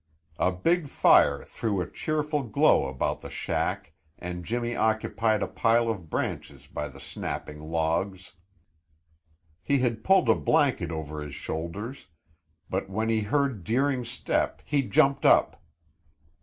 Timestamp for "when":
12.89-13.09